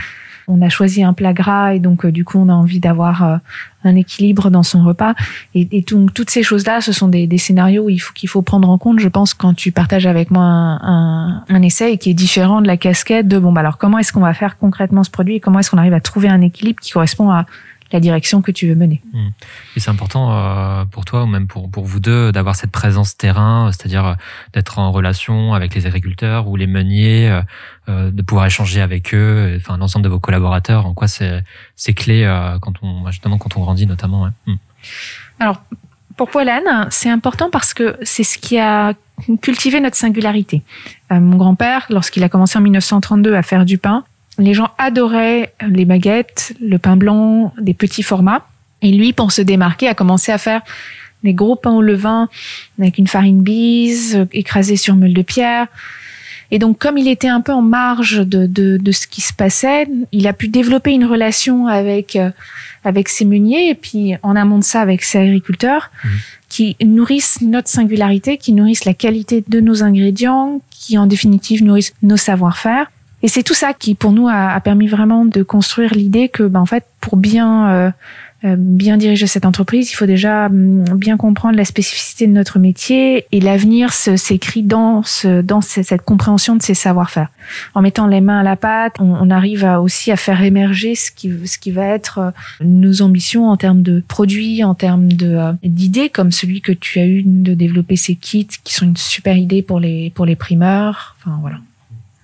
[0.46, 3.40] on a choisi un plat gras et donc du coup on a envie d'avoir
[3.84, 5.14] un équilibre dans son repas.
[5.54, 8.70] Et, et toutes ces choses-là, ce sont des, des scénarios qu'il faut, qu'il faut prendre
[8.70, 12.62] en compte, je pense, quand tu partages avec moi un, un, essai qui est différent
[12.62, 15.36] de la casquette de bon, bah alors comment est-ce qu'on va faire concrètement ce produit
[15.36, 17.46] et comment est-ce qu'on arrive à trouver un équilibre qui correspond à
[17.92, 19.00] la direction que tu veux mener.
[19.12, 19.28] Mmh.
[19.76, 23.16] Et c'est important euh, pour toi ou même pour, pour vous deux d'avoir cette présence
[23.16, 24.14] terrain, c'est-à-dire euh,
[24.52, 27.40] d'être en relation avec les agriculteurs ou les meuniers,
[27.88, 30.86] euh, de pouvoir échanger avec eux, enfin l'ensemble de vos collaborateurs.
[30.86, 31.42] En quoi c'est
[31.76, 32.26] c'est clé
[32.60, 34.28] quand on justement quand on grandit notamment.
[34.46, 34.54] Mmh.
[35.40, 35.62] Alors
[36.16, 38.92] pour Poilane, c'est important parce que c'est ce qui a
[39.40, 40.62] cultivé notre singularité.
[41.10, 44.04] mon grand-père, lorsqu'il a commencé en 1932 à faire du pain,
[44.38, 48.46] les gens adoraient les baguettes, le pain blanc, des petits formats.
[48.82, 50.62] Et lui, pour se démarquer, a commencé à faire
[51.24, 52.28] des gros pains au levain
[52.78, 55.66] avec une farine bise, écrasée sur meule de pierre.
[56.50, 59.34] Et donc, comme il était un peu en marge de, de, de, ce qui se
[59.34, 62.30] passait, il a pu développer une relation avec euh,
[62.84, 66.08] avec ses meuniers et puis en amont de ça avec ses agriculteurs mmh.
[66.48, 71.92] qui nourrissent notre singularité, qui nourrissent la qualité de nos ingrédients, qui en définitive nourrissent
[72.02, 72.90] nos savoir-faire.
[73.22, 76.44] Et c'est tout ça qui, pour nous, a, a permis vraiment de construire l'idée que,
[76.44, 77.90] ben, en fait, pour bien euh,
[78.44, 82.60] euh, bien diriger cette entreprise, il faut déjà mm, bien comprendre la spécificité de notre
[82.60, 87.30] métier et l'avenir s'écrit dans, ce, dans cette compréhension de ces savoir-faire.
[87.74, 91.10] En mettant les mains à la pâte, on, arrive à aussi à faire émerger ce
[91.10, 95.40] qui, ce qui va être euh, nos ambitions en termes de produits, en termes de
[95.64, 99.36] d'idées, comme celui que tu as eu de développer ces kits qui sont une super
[99.36, 101.16] idée pour les pour les primeurs.
[101.20, 101.58] Enfin voilà.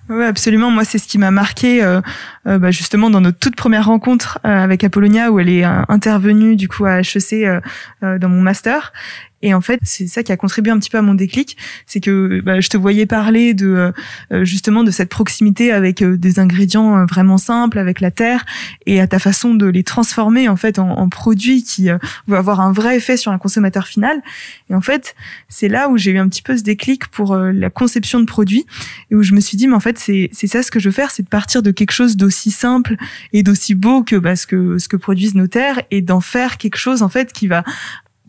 [0.07, 0.69] Oui, absolument.
[0.69, 1.99] Moi, c'est ce qui m'a marqué euh,
[2.47, 6.55] euh, bah, justement dans notre toute première rencontre euh, avec Apollonia, où elle est intervenue
[6.55, 7.61] du coup à HEC
[8.01, 8.93] dans mon master.
[9.45, 11.55] Et en fait, c'est ça qui a contribué un petit peu à mon déclic,
[11.85, 13.93] c'est que bah, je te voyais parler de
[14.31, 18.43] euh, justement de cette proximité avec euh, des ingrédients euh, vraiment simples, avec la terre,
[18.87, 21.89] et à ta façon de les transformer en fait en, produits qui
[22.25, 24.23] vont avoir un vrai effet sur un consommateur final.
[24.71, 25.13] Et en fait,
[25.47, 28.65] c'est là où j'ai eu un petit peu ce déclic pour la conception de produits
[29.11, 30.89] et où je me suis dit mais en fait c'est c'est ça ce que je
[30.89, 32.95] veux faire, c'est de partir de quelque chose d'aussi simple
[33.31, 36.57] et d'aussi beau que bah, ce que ce que produisent nos terres et d'en faire
[36.57, 37.63] quelque chose en fait qui va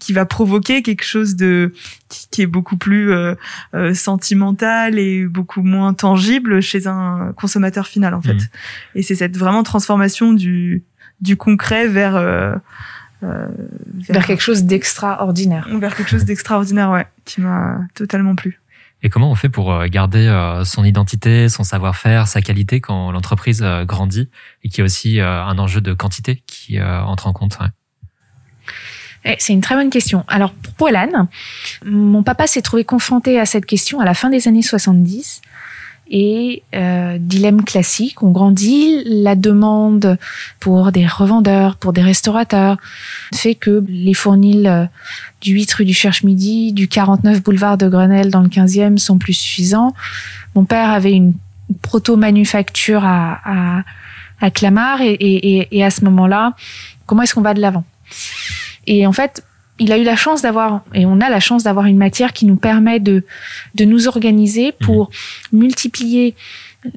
[0.07, 1.73] qui va provoquer quelque chose de
[2.31, 3.35] qui, est beaucoup plus euh,
[3.75, 8.35] euh, sentimental et beaucoup moins tangible chez un consommateur final en fait.
[8.35, 8.49] Mmh.
[8.95, 10.85] Et c'est cette vraiment transformation du
[11.21, 12.55] du concret vers euh,
[13.21, 13.49] vers,
[14.11, 15.67] vers, quelque chose d'extraordinaire.
[15.77, 18.61] Vers quelque chose d'extraordinaire, ouais, qui m'a totalement plu.
[19.03, 20.31] Et comment on fait pour garder
[20.65, 24.29] son identité, son savoir-faire, sa qualité quand l'entreprise grandit
[24.63, 27.67] et qu'il y a aussi un enjeu de quantité qui entre en compte ouais?
[29.27, 30.25] Eh, c'est une très bonne question.
[30.29, 31.27] Alors, pour Poilane,
[31.85, 35.43] mon papa s'est trouvé confronté à cette question à la fin des années 70.
[36.09, 40.19] Et euh, dilemme classique, on grandit, la demande
[40.61, 42.77] pour des revendeurs, pour des restaurateurs,
[43.35, 44.85] fait que les fournils euh,
[45.41, 49.33] du 8 rue du Cherche-Midi, du 49 boulevard de Grenelle dans le 15e sont plus
[49.33, 49.95] suffisants.
[50.55, 51.35] Mon père avait une
[51.83, 53.83] proto-manufacture à, à,
[54.41, 56.53] à Clamart et, et, et à ce moment-là,
[57.07, 57.83] comment est-ce qu'on va de l'avant?
[58.87, 59.43] Et en fait,
[59.79, 62.47] il a eu la chance d'avoir, et on a la chance d'avoir une matière qui
[62.47, 63.25] nous permet de,
[63.75, 65.11] de nous organiser pour
[65.53, 65.59] mmh.
[65.59, 66.35] multiplier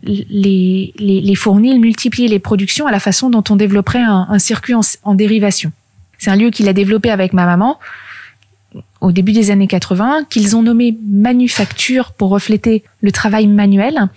[0.03, 4.39] les, les, les fournils, multiplier les productions à la façon dont on développerait un, un
[4.39, 5.71] circuit en, en dérivation.
[6.19, 7.79] C'est un lieu qu'il a développé avec ma maman
[9.01, 14.09] au début des années 80, qu'ils ont nommé manufacture pour refléter le travail manuel.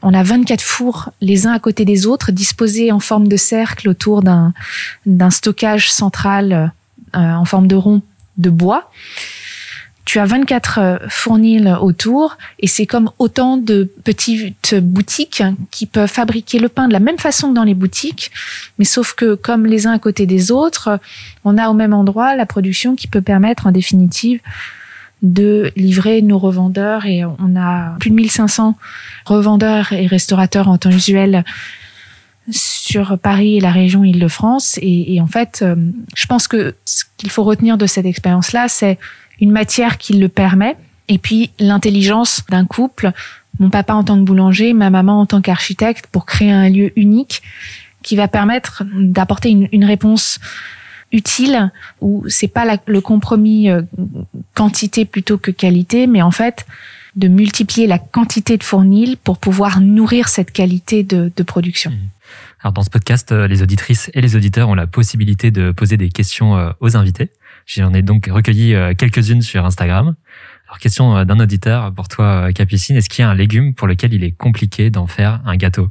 [0.00, 3.88] On a 24 fours les uns à côté des autres, disposés en forme de cercle
[3.88, 4.54] autour d'un,
[5.06, 6.66] d'un stockage central euh,
[7.18, 8.02] en forme de rond
[8.36, 8.90] de bois.
[10.04, 16.08] tu as 24 euh, fournils autour et c'est comme autant de petites boutiques qui peuvent
[16.08, 18.30] fabriquer le pain de la même façon que dans les boutiques,
[18.78, 20.98] mais sauf que comme les uns à côté des autres,
[21.44, 24.40] on a au même endroit la production qui peut permettre en définitive
[25.22, 28.76] de livrer nos revendeurs et on a plus de 1500
[29.26, 31.44] revendeurs et restaurateurs en temps usuel
[32.50, 34.78] sur Paris et la région Île-de-France.
[34.82, 35.76] Et, en fait, euh,
[36.14, 38.98] je pense que ce qu'il faut retenir de cette expérience-là, c'est
[39.40, 40.76] une matière qui le permet,
[41.08, 43.12] et puis l'intelligence d'un couple,
[43.60, 46.92] mon papa en tant que boulanger, ma maman en tant qu'architecte, pour créer un lieu
[46.96, 47.42] unique
[48.02, 50.38] qui va permettre d'apporter une, une, réponse
[51.12, 53.82] utile où c'est pas le compromis euh,
[54.54, 56.66] quantité plutôt que qualité, mais en fait
[57.18, 61.90] de multiplier la quantité de fournils pour pouvoir nourrir cette qualité de, de production.
[61.90, 62.08] Mmh.
[62.60, 65.96] Alors dans ce podcast, euh, les auditrices et les auditeurs ont la possibilité de poser
[65.96, 67.30] des questions euh, aux invités.
[67.66, 70.16] J'en ai donc recueilli euh, quelques-unes sur Instagram.
[70.66, 74.12] Alors question d'un auditeur pour toi, Capucine, est-ce qu'il y a un légume pour lequel
[74.12, 75.88] il est compliqué d'en faire un gâteau?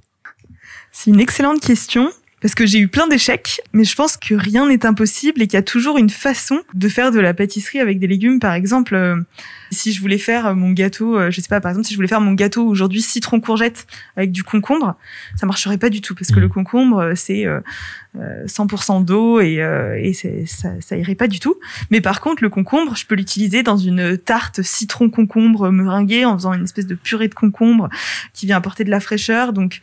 [0.91, 4.67] C'est une excellente question parce que j'ai eu plein d'échecs, mais je pense que rien
[4.67, 7.97] n'est impossible et qu'il y a toujours une façon de faire de la pâtisserie avec
[7.97, 8.39] des légumes.
[8.39, 9.15] Par exemple, euh,
[9.71, 12.07] si je voulais faire mon gâteau, euh, je sais pas, par exemple, si je voulais
[12.07, 14.95] faire mon gâteau aujourd'hui citron courgette avec du concombre,
[15.35, 16.43] ça marcherait pas du tout parce que mmh.
[16.43, 17.45] le concombre euh, c'est
[18.15, 19.55] 100% d'eau et,
[20.01, 20.13] et
[20.45, 21.55] ça, ça irait pas du tout.
[21.91, 26.35] Mais par contre, le concombre, je peux l'utiliser dans une tarte citron concombre meringuée en
[26.35, 27.89] faisant une espèce de purée de concombre
[28.33, 29.53] qui vient apporter de la fraîcheur.
[29.53, 29.81] Donc,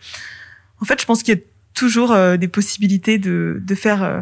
[0.81, 1.41] en fait, je pense qu'il y a
[1.75, 4.21] toujours euh, des possibilités de, de faire euh,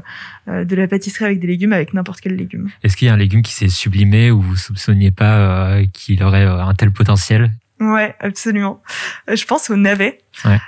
[0.48, 2.70] euh, de la pâtisserie avec des légumes, avec n'importe quel légume.
[2.82, 6.44] Est-ce qu'il y a un légume qui s'est sublimé ou vous soupçonniez pas qu'il aurait
[6.44, 7.52] un tel potentiel?
[7.82, 8.80] Ouais, absolument.
[9.28, 10.18] Je pense au navet.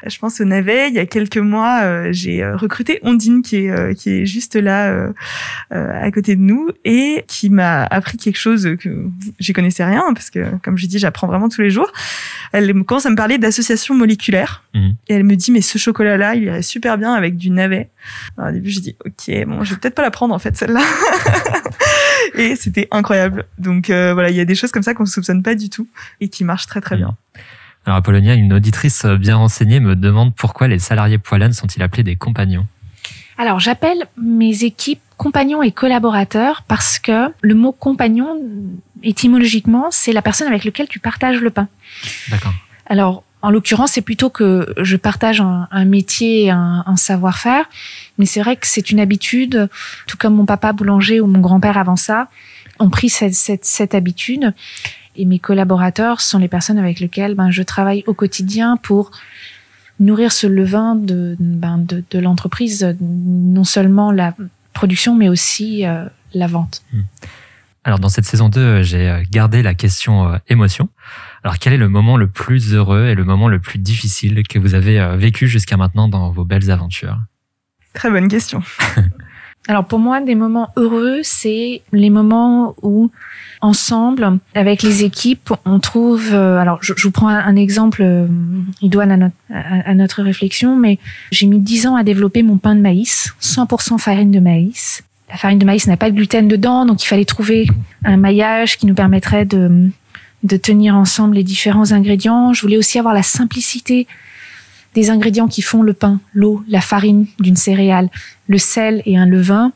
[0.07, 0.89] Je pense au navet.
[0.89, 4.27] Il y a quelques mois, euh, j'ai euh, recruté Ondine qui est euh, qui est
[4.27, 5.13] juste là
[5.71, 9.07] à côté de nous et qui m'a appris quelque chose que
[9.39, 11.91] j'y connaissais rien parce que comme je dis, j'apprends vraiment tous les jours.
[12.53, 14.95] Elle commence à me parler d'association moléculaire mhm.
[15.09, 17.91] et elle me dit mais ce chocolat là, il irait super bien avec du navet.
[18.37, 20.57] Alors, au début, j'ai dit ok, bon, je vais peut-être pas la prendre en fait
[20.57, 20.83] celle-là.
[22.35, 23.47] et c'était incroyable.
[23.59, 25.89] Donc voilà, il y a des choses comme ça qu'on ne soupçonne pas du tout
[26.21, 27.01] et qui marchent très très mhm.
[27.03, 27.17] bien.
[27.87, 32.17] Alors Apollonia, une auditrice bien renseignée me demande pourquoi les salariés poilans sont-ils appelés des
[32.17, 32.67] compagnons?
[33.37, 38.41] Alors j'appelle mes équipes compagnons et collaborateurs parce que le mot compagnon,
[39.03, 41.69] étymologiquement, c'est la personne avec laquelle tu partages le pain.
[42.31, 42.53] D'accord.
[42.87, 47.67] Alors en l'occurrence, c'est plutôt que je partage un, métier, un, savoir-faire,
[48.17, 49.69] mais c'est vrai que c'est une habitude,
[50.07, 52.29] tout comme mon papa boulanger ou mon grand-père avant ça
[52.79, 54.55] ont pris cette, habitude
[55.15, 59.11] et mes collaborateurs sont les personnes avec lesquelles ben, je travaille au quotidien pour
[60.01, 64.35] nourrir ce levain de, ben, l'entreprise, non seulement la
[64.73, 66.83] production, mais aussi euh, la vente.
[66.95, 67.03] Hmm.
[67.85, 70.89] Alors dans cette saison 2, j'ai euh, gardé la question euh, émotion.
[71.45, 74.59] Alors quel est le moment le plus heureux et le moment le plus difficile que
[74.59, 77.19] vous avez vécu jusqu'à maintenant dans vos belles aventures?
[77.93, 78.63] Très bonne question.
[79.67, 83.11] Alors pour moi, des moments heureux, c'est les moments où
[83.63, 86.35] ensemble, avec les équipes, on trouve.
[86.35, 88.27] Euh, alors je, vous prends un, exemple euh,
[88.83, 90.99] idoine à notre, à, notre réflexion, mais
[91.31, 95.03] j'ai mis 10 ans à développer mon pain de maïs, 100% farine de maïs.
[95.31, 97.67] La farine de maïs n'a pas de gluten dedans, donc il fallait trouver
[98.05, 99.89] un maillage qui nous permettrait de
[100.45, 102.53] de tenir ensemble les différents ingrédients.
[102.53, 104.07] Je voulais aussi avoir la simplicité
[104.95, 108.11] des ingrédients qui font le pain, l'eau, la farine d'une céréale,
[108.47, 109.73] le sel et un levain.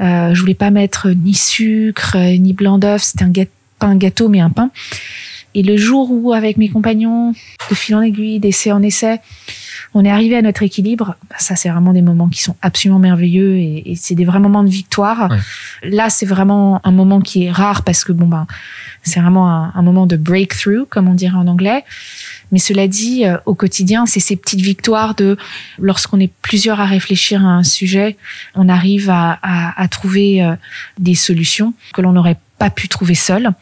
[0.00, 3.02] Euh, je voulais pas mettre ni sucre ni blanc d'œuf.
[3.02, 3.32] C'était un
[3.78, 4.70] pas un gâteau mais un pain.
[5.54, 7.32] Et le jour où, avec mes compagnons,
[7.70, 9.20] de fil en aiguille, d'essai en essai,
[9.94, 12.98] on est arrivé à notre équilibre, bah, ça c'est vraiment des moments qui sont absolument
[12.98, 15.30] merveilleux et, c'est des vrais moments de victoire.
[15.82, 18.46] Là, c'est vraiment un moment qui est rare parce que bon ben,
[19.02, 21.84] c'est vraiment un, un, moment de breakthrough, comme on dirait en anglais.
[22.52, 25.36] Mais cela dit, euh, au quotidien, c'est ces petites victoires de
[25.78, 28.16] lorsqu'on est plusieurs à réfléchir à un sujet,
[28.54, 30.54] on arrive à, à, à trouver euh,
[30.98, 33.52] des solutions que l'on n'aurait pas pu trouver seul.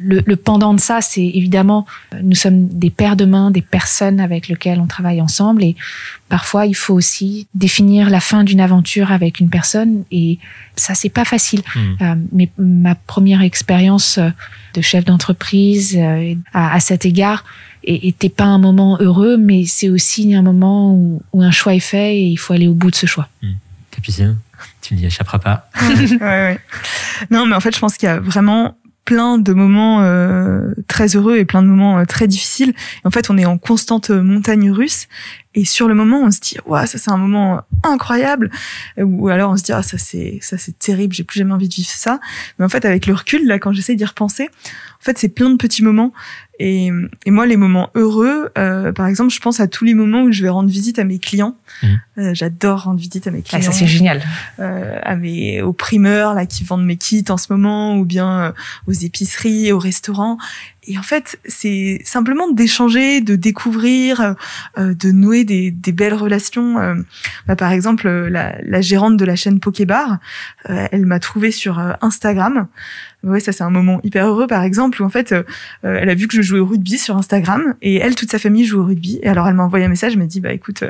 [0.00, 3.62] Le, le, pendant de ça, c'est évidemment, euh, nous sommes des paires de mains, des
[3.62, 5.76] personnes avec lesquelles on travaille ensemble, et
[6.28, 10.40] parfois il faut aussi définir la fin d'une aventure avec une personne, et
[10.74, 11.62] ça c'est pas facile.
[11.76, 12.14] Mmh.
[12.32, 14.18] mais ma première expérience
[14.74, 15.96] de chef d'entreprise
[16.52, 17.44] à, à cet égard,
[18.18, 22.16] t'es pas un moment heureux, mais c'est aussi un moment où, un choix est fait
[22.16, 23.28] et il faut aller au bout de ce choix.
[23.42, 23.48] Mmh.
[23.90, 24.38] Capucine,
[24.80, 25.70] tu n'y échapperas pas.
[25.88, 26.60] ouais, ouais.
[27.30, 31.16] Non, mais en fait, je pense qu'il y a vraiment plein de moments euh, très
[31.16, 32.72] heureux et plein de moments euh, très difficiles.
[33.04, 35.08] en fait, on est en constante montagne russe.
[35.54, 38.50] Et sur le moment, on se dit, ouais, ça c'est un moment incroyable.
[38.96, 41.68] Ou alors on se dit, ah, ça c'est, ça c'est terrible, j'ai plus jamais envie
[41.68, 42.20] de vivre ça.
[42.58, 45.50] Mais en fait, avec le recul, là, quand j'essaie d'y repenser, en fait, c'est plein
[45.50, 46.12] de petits moments.
[46.64, 46.92] Et,
[47.26, 50.30] et moi, les moments heureux, euh, par exemple, je pense à tous les moments où
[50.30, 51.56] je vais rendre visite à mes clients.
[51.82, 51.86] Mmh.
[52.18, 53.58] Euh, J'adore rendre visite à mes clients.
[53.60, 54.22] Ah, ça c'est génial.
[54.60, 58.40] Euh, à mes, aux primeurs là qui vendent mes kits en ce moment, ou bien
[58.40, 58.52] euh,
[58.86, 60.38] aux épiceries, aux restaurants.
[60.84, 64.34] Et en fait, c'est simplement d'échanger, de découvrir,
[64.78, 66.78] euh, de nouer des, des belles relations.
[66.80, 66.94] Euh,
[67.46, 70.18] bah, par exemple, la, la, gérante de la chaîne Pokébar,
[70.70, 72.66] euh, elle m'a trouvé sur Instagram.
[73.22, 75.32] Ouais, ça c'est un moment hyper heureux, par exemple, où en fait,
[75.84, 78.64] elle a vu que je jouais au rugby sur Instagram, et elle, toute sa famille
[78.64, 79.20] joue au rugby.
[79.22, 80.82] Et alors, elle m'a envoyé un message, elle m'a dit, bah écoute,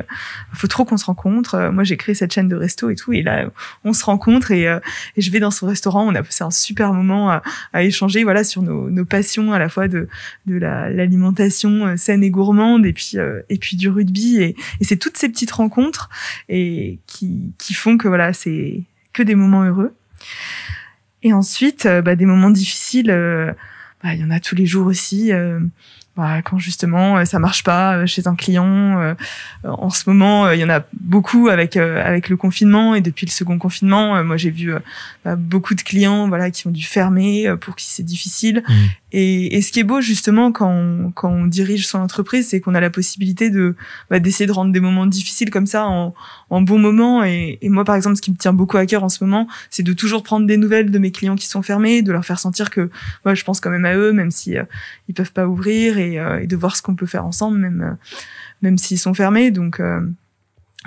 [0.54, 1.68] faut trop qu'on se rencontre.
[1.70, 3.50] Moi, j'ai créé cette chaîne de resto et tout, et là,
[3.84, 6.06] on se rencontre et, et je vais dans son restaurant.
[6.06, 7.42] On a passé un super moment à,
[7.74, 10.08] à échanger, voilà, sur nos, nos passions à la fois de,
[10.46, 15.16] l'alimentation euh, saine et gourmande et puis euh, et puis du rugby et, c'est toutes
[15.16, 16.10] ces petites rencontres
[16.48, 19.94] et qui, qui font que voilà c'est que des moments heureux.
[21.22, 23.08] Et ensuite euh, bah, des moments difficiles
[24.02, 25.30] bah, il y en a tous les jours aussi
[26.16, 29.14] bah, quand justement ça marche pas chez un client
[29.64, 33.30] en ce moment il y en a beaucoup avec avec le confinement et depuis le
[33.30, 34.72] second confinement moi j'ai vu
[35.36, 38.72] beaucoup de clients voilà qui ont dû fermer pour qui c'est difficile Mmh.
[39.12, 42.60] et, et, ce qui est beau justement quand on, quand on dirige son entreprise, c'est
[42.60, 43.74] qu'on a la possibilité de
[44.10, 46.14] bah, d'essayer de rendre des moments difficiles comme ça en,
[46.50, 47.24] en bons moments.
[47.24, 49.46] Et, et, moi, par exemple, ce qui me tient beaucoup à cœur en ce moment,
[49.70, 52.38] c'est de toujours prendre des nouvelles de mes clients qui sont fermés, de leur faire
[52.38, 52.90] sentir que
[53.24, 54.64] moi, je pense quand même à eux, même si euh,
[55.08, 57.82] ils peuvent pas ouvrir, et, euh, et, de voir ce qu'on peut faire ensemble, même
[57.82, 57.94] euh,
[58.62, 59.50] même s'ils sont fermés.
[59.50, 60.00] Donc euh,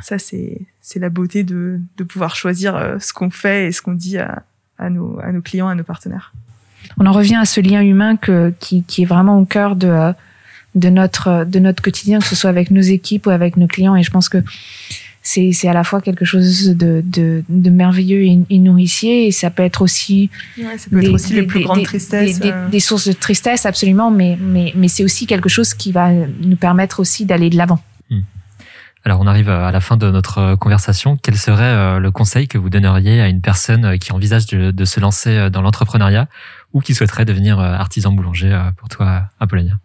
[0.01, 3.81] ça, c'est c'est la beauté de de pouvoir choisir euh, ce qu'on fait et ce
[3.81, 4.43] qu'on dit à,
[4.77, 6.34] à nos à nos clients, à nos partenaires
[6.99, 10.13] on en revient à ce lien humain que, qui, qui est vraiment au cœur de,
[10.75, 13.95] de, notre, de notre quotidien, que ce soit avec nos équipes ou avec nos clients.
[13.95, 14.38] Et je pense que
[15.21, 19.31] c'est, c'est à la fois quelque chose de, de, de merveilleux et, et, nourricier, et
[19.31, 21.84] ça peut être aussi, ouais, ça peut des, être aussi des, les plus des, grandes
[21.84, 22.39] tristesses.
[22.39, 26.12] Des, des, sources de tristesse, absolument, mais, mais, mais c'est aussi quelque chose qui va
[26.12, 27.79] nous permettre aussi d'aller de l'avant.
[29.06, 31.15] Alors on arrive à la fin de notre conversation.
[31.22, 35.00] Quel serait euh, le conseil que vous donneriez à une personne qui envisage de, se
[35.00, 36.28] lancer dans l'entrepreneuriat
[36.74, 39.76] ou qui souhaiterait devenir euh, artisan boulanger pour toi, Apollonia?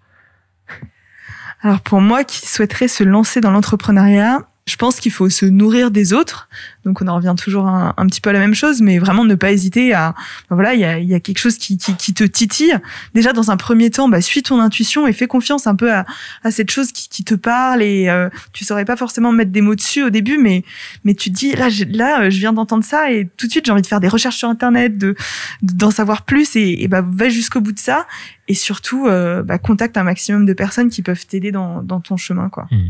[1.63, 4.39] Alors pour moi qui souhaiterais se lancer dans l'entrepreneuriat,
[4.71, 6.49] je pense qu'il faut se nourrir des autres.
[6.85, 9.25] Donc on en revient toujours un, un, petit peu à la même chose, mais vraiment
[9.25, 10.15] ne pas hésiter à,
[10.49, 12.79] ben voilà, il y a, y a, quelque chose qui, qui, qui, te titille.
[13.13, 16.07] Déjà dans un premier temps, bah, suis ton intuition et fais confiance un peu à,
[16.45, 19.61] à cette chose qui, qui, te parle et euh, tu saurais pas forcément mettre des
[19.61, 20.63] mots dessus au début, mais
[21.05, 23.73] mais tu te dis là, là, je viens d'entendre ça et tout de suite j'ai
[23.73, 25.17] envie de faire des recherches sur internet, de
[25.63, 28.07] d'en savoir plus et, et bah va jusqu'au bout de ça
[28.47, 32.17] et surtout euh, bah, contacte un maximum de personnes qui peuvent t'aider dans, dans ton
[32.17, 32.67] chemin, quoi.
[32.71, 32.89] Mmh.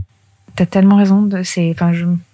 [0.57, 1.29] T'as tellement raison.
[1.45, 1.75] C'est,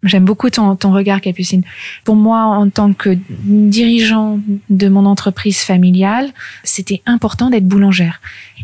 [0.02, 1.62] j'aime beaucoup ton, ton regard, Capucine.
[2.04, 6.30] Pour moi, en tant que dirigeant de mon entreprise familiale,
[6.64, 8.20] c'était important d'être boulangère.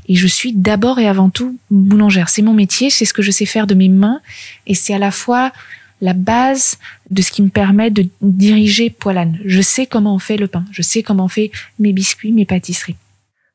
[0.08, 2.28] Et je suis d'abord et avant tout boulangère.
[2.28, 4.20] C'est mon métier, c'est ce que je sais faire de mes mains,
[4.66, 5.52] et c'est à la fois
[6.00, 6.78] la base
[7.10, 9.38] de ce qui me permet de diriger Poilane.
[9.44, 12.44] Je sais comment on fait le pain, je sais comment on fait mes biscuits, mes
[12.44, 12.96] pâtisseries.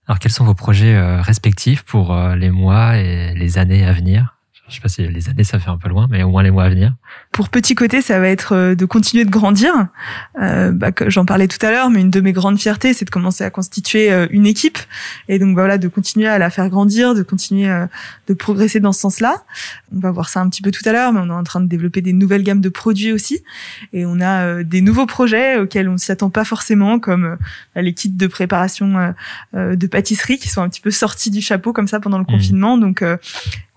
[0.07, 3.91] Alors, quels sont vos projets euh, respectifs pour euh, les mois et les années à
[3.91, 4.36] venir?
[4.69, 6.51] Je sais pas si les années ça fait un peu loin, mais au moins les
[6.51, 6.93] mois à venir.
[7.31, 9.73] Pour petit côté, ça va être de continuer de grandir.
[10.41, 13.09] Euh, bah, J'en parlais tout à l'heure, mais une de mes grandes fiertés, c'est de
[13.09, 14.79] commencer à constituer une équipe
[15.27, 17.85] et donc bah, voilà de continuer à la faire grandir, de continuer euh,
[18.27, 19.43] de progresser dans ce sens-là.
[19.95, 21.61] On va voir ça un petit peu tout à l'heure, mais on est en train
[21.61, 23.41] de développer des nouvelles gammes de produits aussi
[23.93, 27.37] et on a euh, des nouveaux projets auxquels on s'y attend pas forcément, comme
[27.75, 29.13] euh, les kits de préparation
[29.53, 32.27] de pâtisserie qui sont un petit peu sortis du chapeau comme ça pendant le mmh.
[32.27, 32.77] confinement.
[32.77, 33.03] Donc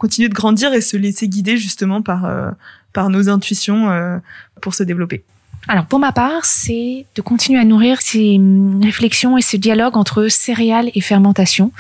[0.01, 2.51] continuer de grandir et se laisser guider justement par euh,
[2.92, 4.18] par nos intuitions euh,
[4.62, 5.23] pour se développer.
[5.68, 8.40] Alors pour ma part, c'est de continuer à nourrir ces
[8.83, 11.70] réflexions et ce dialogue entre céréales et fermentation.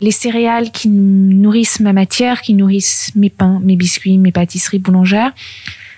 [0.00, 5.32] Les céréales qui nourrissent ma matière, qui nourrissent mes pains, mes biscuits, mes pâtisseries boulangères,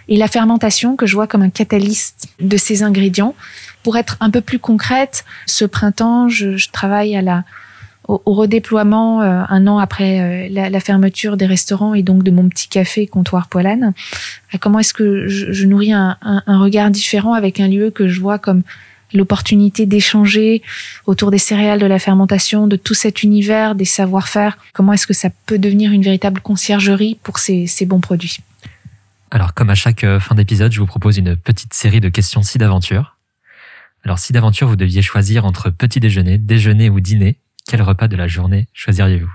[0.09, 3.35] et la fermentation que je vois comme un catalyste de ces ingrédients.
[3.83, 7.45] Pour être un peu plus concrète, ce printemps, je, je travaille à la
[8.09, 12.23] au, au redéploiement euh, un an après euh, la, la, fermeture des restaurants et donc
[12.23, 13.93] de mon petit café comptoir Poilane.
[14.61, 18.09] Comment est-ce que je, je nourris un, un, un, regard différent avec un lieu que
[18.09, 18.63] je vois comme
[19.13, 20.63] l'opportunité d'échanger
[21.07, 24.59] autour des céréales, de la fermentation, de tout cet univers, des savoir-faire.
[24.73, 28.39] Comment est-ce que ça peut devenir une véritable conciergerie pour ces, ces bons produits?
[29.31, 32.43] Alors, comme à chaque euh, fin d'épisode, je vous propose une petite série de questions
[32.43, 33.17] si d'aventure.
[34.05, 37.37] Alors, si d'aventure vous deviez choisir entre petit déjeuner, déjeuner ou dîner,
[37.69, 39.31] quel repas de la journée choisiriez-vous?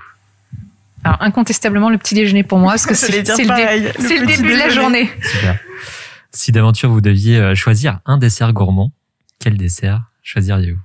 [1.04, 4.70] Alors incontestablement le petit déjeuner pour moi parce que c'est le, le, début de la
[4.70, 5.10] journée.
[5.22, 5.60] Super.
[6.32, 8.92] Si d'aventure vous deviez euh, choisir un dessert gourmand,
[9.44, 10.80] quel dessert choisiriez-vous?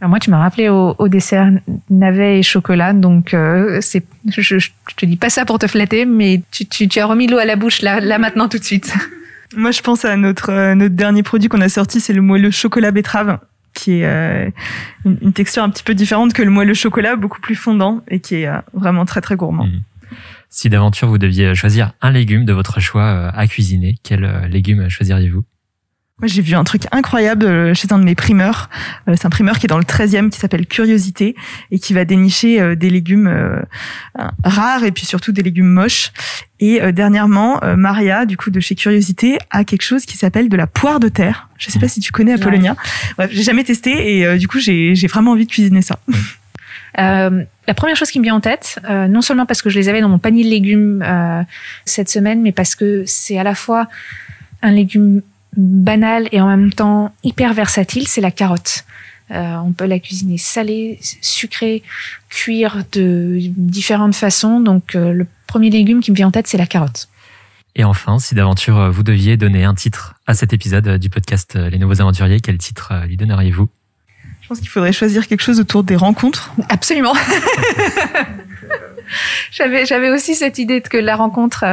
[0.00, 1.50] Alors moi, tu m'as rappelé au, dessert
[1.88, 6.04] navet et chocolat, donc euh, c'est, je, je, te dis pas ça pour te flatter,
[6.04, 8.64] mais tu, tu, tu as remis l'eau à la bouche là, là maintenant tout de
[8.64, 8.94] suite.
[9.56, 12.50] Moi, je pense à notre euh, notre dernier produit qu'on a sorti, c'est le moelleux
[12.50, 13.38] chocolat betterave,
[13.72, 14.50] qui est euh,
[15.04, 18.36] une, texture un petit peu différente que le moelleux chocolat, beaucoup plus fondant et qui
[18.36, 19.66] est vraiment très très gourmand.
[19.66, 19.82] Mmh.
[20.50, 25.44] Si d'aventure vous deviez choisir un légume de votre choix à cuisiner, quel légume choisiriez-vous?
[26.18, 28.70] Moi, j'ai vu un truc incroyable euh, chez un de mes primeurs.
[29.08, 31.36] Euh, c'est un primeur qui est dans le 13e qui s'appelle Curiosité
[31.70, 33.30] et qui va dénicher euh, des légumes
[34.44, 36.12] rares et puis surtout des légumes moches.
[36.58, 40.66] Et dernièrement, Maria, du coup, de chez Curiosité, a quelque chose qui s'appelle de la
[40.66, 41.50] poire de terre.
[41.58, 42.76] Je sais pas si tu connais Apollonia.
[43.18, 45.98] Bref, j'ai jamais testé et du coup, j'ai vraiment envie de cuisiner ça.
[46.98, 49.78] Euh, la première chose qui me vient en tête, euh, non seulement parce que je
[49.78, 51.42] les avais dans mon panier de légumes euh,
[51.84, 53.88] cette semaine, mais parce que c'est à la fois
[54.62, 55.22] un légume
[55.56, 58.84] banal et en même temps hyper versatile, c'est la carotte.
[59.32, 61.82] Euh, on peut la cuisiner salée, sucrée,
[62.28, 64.60] cuire de différentes façons.
[64.60, 67.08] Donc euh, le premier légume qui me vient en tête, c'est la carotte.
[67.74, 71.56] Et enfin, si d'aventure euh, vous deviez donner un titre à cet épisode du podcast
[71.56, 73.68] Les Nouveaux Aventuriers, quel titre lui donneriez-vous?
[74.42, 76.52] Je pense qu'il faudrait choisir quelque chose autour des rencontres.
[76.68, 77.14] Absolument.
[79.50, 81.64] j'avais, j'avais aussi cette idée que la rencontre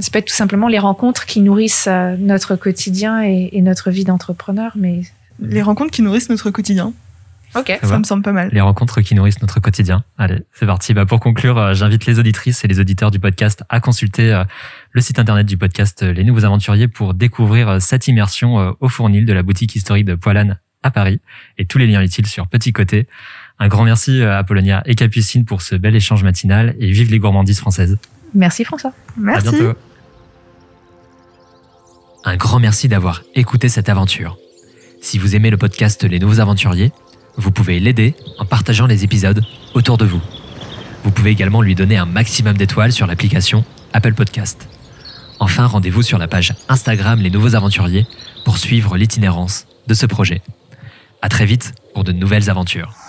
[0.00, 4.04] ça peut être tout simplement les rencontres qui nourrissent euh, notre quotidien et, notre vie
[4.04, 5.02] d'entrepreneur, mais
[5.40, 6.92] les rencontres qui nourrissent notre quotidien.
[7.56, 8.48] Ok, ça, me semble pas mal.
[8.52, 10.04] Les rencontres qui nourrissent notre quotidien.
[10.18, 10.94] Allez, c'est parti.
[10.94, 14.44] Bah, pour conclure, euh, j'invite les auditrices et les auditeurs du podcast à consulter euh,
[14.92, 19.32] le site internet du podcast Les Nouveaux Aventuriers pour découvrir cette immersion au fournil de
[19.32, 21.20] la boutique historique de Poilane à Paris
[21.58, 23.06] et tous les liens utiles sur Petit Côté.
[23.58, 27.18] Un grand merci à Apollonia et Capucine pour ce bel échange matinal et vive les
[27.18, 27.98] gourmandises françaises.
[28.34, 28.92] Merci François.
[29.16, 29.48] Merci.
[29.48, 29.78] À bientôt.
[32.24, 34.36] Un grand merci d'avoir écouté cette aventure.
[35.00, 36.92] Si vous aimez le podcast Les Nouveaux Aventuriers,
[37.36, 39.42] vous pouvez l'aider en partageant les épisodes
[39.72, 40.20] autour de vous.
[41.02, 43.64] Vous pouvez également lui donner un maximum d'étoiles sur l'application
[43.94, 44.68] Apple Podcast.
[45.38, 48.06] Enfin, rendez-vous sur la page Instagram Les Nouveaux Aventuriers
[48.44, 50.42] pour suivre l'itinérance de ce projet.
[51.22, 52.99] À très vite pour de nouvelles aventures.